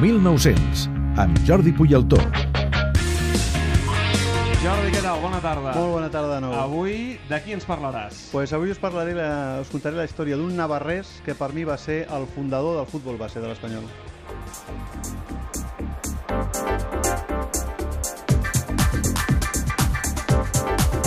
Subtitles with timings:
[0.00, 2.18] 1900, amb Jordi Puyaltó.
[4.60, 5.22] Jordi, què tal?
[5.22, 5.72] Bona tarda.
[5.72, 6.52] Molt bona tarda de nou.
[6.60, 6.96] Avui,
[7.30, 8.26] de qui ens parlaràs?
[8.28, 11.78] Pues avui us, parlaré, la, us contaré la història d'un navarrès que per mi va
[11.80, 13.88] ser el fundador del futbol base de l'Espanyol.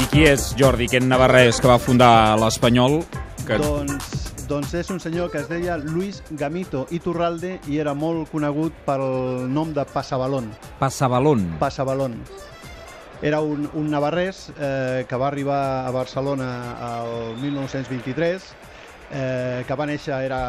[0.00, 3.02] I qui és Jordi, aquest navarrès que va fundar l'Espanyol?
[3.44, 3.60] Que...
[3.60, 4.09] Doncs,
[4.50, 9.46] doncs és un senyor que es deia Luis Gamito Iturralde i era molt conegut pel
[9.46, 10.48] nom de Passabalón.
[10.80, 11.44] Passabalón.
[11.60, 12.16] Passabalón.
[13.22, 16.48] Era un, un navarrès eh, que va arribar a Barcelona
[16.88, 18.48] el 1923,
[19.12, 20.42] eh, que va néixer, era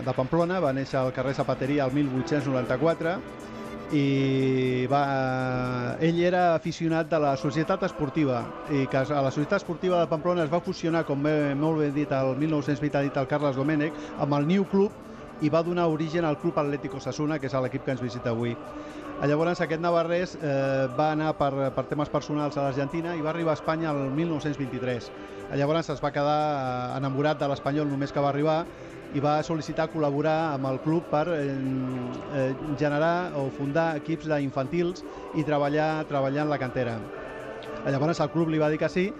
[0.00, 3.18] de Pamplona, va néixer al carrer Zapateria el 1894,
[3.92, 5.02] i va,
[6.02, 8.40] ell era aficionat de la Societat Esportiva
[8.74, 12.10] i que a la Societat Esportiva de Pamplona es va fusionar, com molt ben dit
[12.10, 16.26] el 1920 ha dit el Carles Domènech, amb el New Club i va donar origen
[16.26, 18.56] al Club Atlético Sassuna, que és l'equip que ens visita avui.
[19.22, 23.54] Llavors aquest navarrès eh, va anar per, per temes personals a l'Argentina i va arribar
[23.54, 25.10] a Espanya el 1923.
[25.60, 28.64] Llavors es va quedar enamorat de l'Espanyol només que va arribar
[29.14, 32.48] i va sol·licitar col·laborar amb el club per eh, eh,
[32.80, 35.04] generar o fundar equips d'infantils
[35.36, 36.96] i treballar treballar en la cantera.
[37.86, 39.10] Llavors el club li va dir que sí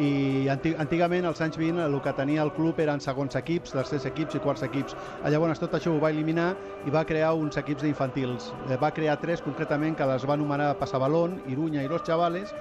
[0.00, 4.38] i antigament, als anys 20, el que tenia el club eren segons equips, tercers equips
[4.38, 4.96] i quarts equips.
[5.28, 6.54] Llavors tot això ho va eliminar
[6.86, 8.52] i va crear uns equips d'infantils.
[8.70, 12.54] Eh, va crear tres concretament que les va anomenar Passabalón, Iruña i Los Chavales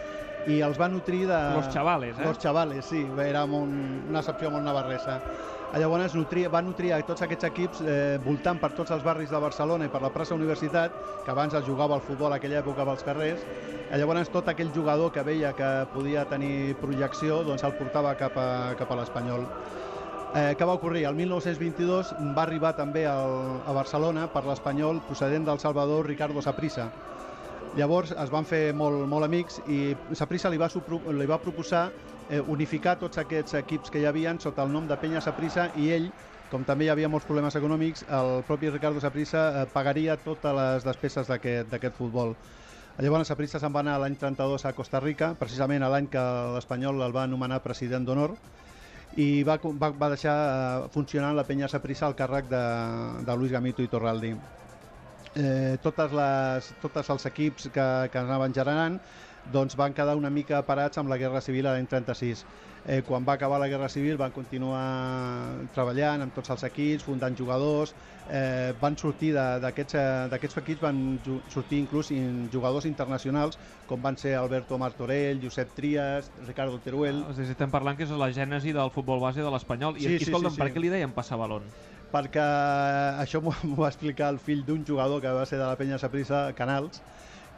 [0.49, 1.39] i els va nutrir de...
[1.55, 2.25] Los Chavales, eh?
[2.25, 5.21] Los Chavales, sí, era un, una excepció molt navarresa.
[5.71, 9.39] Llavors nutria, va nutrir a tots aquests equips eh, voltant per tots els barris de
[9.39, 13.05] Barcelona i per la plaça Universitat, que abans es jugava al futbol aquella època pels
[13.07, 13.45] carrers.
[13.95, 18.49] Llavors tot aquell jugador que veia que podia tenir projecció doncs el portava cap a,
[18.75, 19.47] cap a l'Espanyol.
[20.35, 21.05] Eh, què va ocorrir?
[21.07, 26.89] El 1922 va arribar també al, a Barcelona per l'Espanyol procedent del Salvador Ricardo Saprissa.
[27.71, 31.85] Llavors es van fer molt, molt amics i Saprissa li va, li va proposar
[32.27, 35.87] eh, unificar tots aquests equips que hi havien sota el nom de Penya Saprissa i
[35.95, 36.09] ell,
[36.51, 40.87] com també hi havia molts problemes econòmics, el propi Ricardo Saprissa eh, pagaria totes les
[40.89, 42.35] despeses d'aquest futbol.
[42.99, 46.27] Llavors Saprissa se'n va anar l'any 32 a Costa Rica, precisament l'any que
[46.57, 48.35] l'Espanyol el va anomenar president d'honor,
[49.15, 52.65] i va, va, va deixar eh, funcionant la penya Saprissa al càrrec de,
[53.23, 54.35] de Luis Gamito i Torraldi
[55.35, 58.99] eh, totes les, tots els equips que, que anaven generant
[59.51, 62.45] doncs van quedar una mica parats amb la Guerra Civil l'any 36.
[62.81, 64.81] Eh, quan va acabar la Guerra Civil van continuar
[65.73, 67.93] treballant amb tots els equips, fundant jugadors,
[68.29, 71.19] eh, van sortir d'aquests eh, equips, van
[71.53, 72.09] sortir inclús
[72.53, 77.21] jugadors internacionals com van ser Alberto Martorell, Josep Trias, Ricardo Teruel...
[77.27, 79.97] Ah, és a dir, estem parlant que és la gènesi del futbol base de l'Espanyol.
[79.97, 80.65] I sí, aquí, sí, escolta'm, sí, sí.
[80.65, 81.69] per què li deien passabalón?
[82.11, 82.43] Perquè
[83.23, 86.49] això m'ho va explicar el fill d'un jugador que va ser de la penya Saprissa,
[86.57, 87.01] Canals,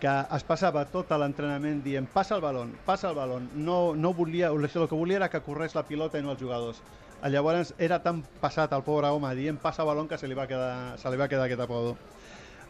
[0.01, 4.51] que es passava tot l'entrenament dient passa el balon, passa el balon, no, no volia,
[4.51, 6.81] el que volia era que corrés la pilota i no els jugadors.
[7.23, 10.97] Llavors era tan passat el pobre home dient passa balon que se li va quedar,
[10.99, 11.95] se li va quedar aquest apodo.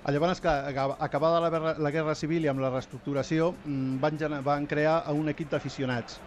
[0.06, 5.00] Llavors, que acabada la, la Guerra Civil i amb la reestructuració, mm, van, van crear
[5.16, 6.20] un equip d'aficionats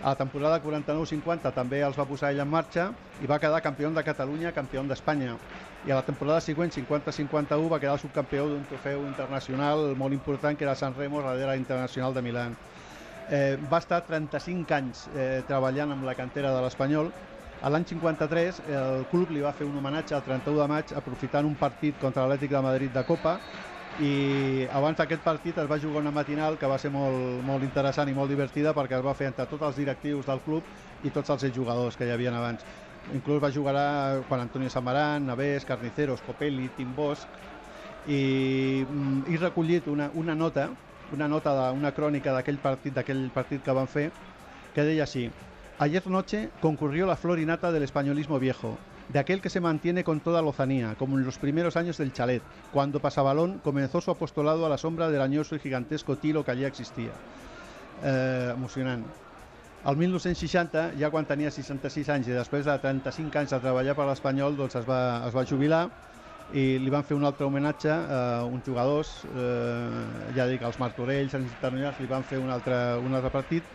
[0.00, 2.90] a la temporada 49-50 també els va posar ell en marxa
[3.20, 5.36] i va quedar campió de Catalunya, campió d'Espanya.
[5.86, 10.64] I a la temporada següent, 50-51, va quedar subcampió d'un trofeu internacional molt important que
[10.64, 12.56] era San Remo, darrere internacional de Milán.
[13.28, 17.12] Eh, va estar 35 anys eh, treballant amb la cantera de l'Espanyol.
[17.62, 21.46] A l'any 53 el club li va fer un homenatge al 31 de maig aprofitant
[21.46, 23.38] un partit contra l'Atlètic de Madrid de Copa
[23.98, 28.10] i abans d'aquest partit es va jugar una matinal que va ser molt, molt interessant
[28.10, 30.68] i molt divertida perquè es va fer entre tots els directius del club
[31.02, 32.66] i tots els jugadors que hi havien abans.
[33.12, 37.28] Inclús va jugar Juan Antonio Samaran, Navés, Carniceros, Copelli, Tim Bosch
[38.04, 40.70] i mm, he recollit una, una nota
[41.10, 44.10] una nota d'una crònica d'aquell partit d'aquell partit que van fer
[44.74, 45.30] que deia així
[45.78, 48.78] Ayer noche concurrió la flor innata del españolismo viejo,
[49.08, 52.42] de aquel que se mantiene con toda lozanía, como en los primeros años del chalet,
[52.72, 56.64] cuando Pasabalón comenzó su apostolado a la sombra del añoso y gigantesco tilo que allí
[56.64, 57.12] existia.
[58.02, 59.06] Eh, emocionant.
[59.86, 64.08] El 1960, ja quan tenia 66 anys i després de 35 anys de treballar per
[64.08, 65.84] l'Espanyol, doncs es va, es va jubilar
[66.54, 70.78] i li van fer un altre homenatge a eh, uns jugadors, eh, ja dic, els
[70.82, 73.70] Martorells, els Internacionals, li van fer un altre, un altre partit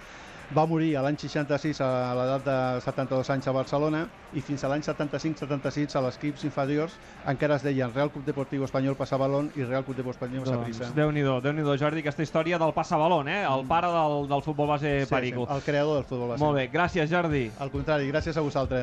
[0.55, 4.01] va morir a l'any 66 a l'edat de 72 anys a Barcelona
[4.35, 6.95] i fins a l'any 75-76 a les equips inferiors
[7.31, 10.91] encara es deien Real Club Deportivo Espanyol Passabalón i Real Club Deportivo Espanyol doncs, Saprissa.
[10.95, 13.41] Déu-n'hi-do, déu nhi déu Jordi, aquesta història del Passabalón, eh?
[13.47, 15.45] el pare del, del futbol base sí, Perico.
[15.47, 16.43] Sí, el creador del futbol base.
[16.43, 17.45] Molt bé, gràcies Jordi.
[17.59, 18.79] Al contrari, gràcies a vosaltres.